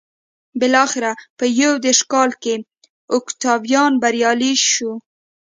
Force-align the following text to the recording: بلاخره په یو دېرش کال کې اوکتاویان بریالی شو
بلاخره 0.59 1.11
په 1.37 1.45
یو 1.61 1.73
دېرش 1.85 1.99
کال 2.11 2.31
کې 2.41 2.55
اوکتاویان 3.15 3.91
بریالی 4.01 4.53
شو 4.69 4.91